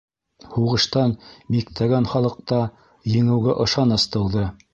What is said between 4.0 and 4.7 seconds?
тыуҙы.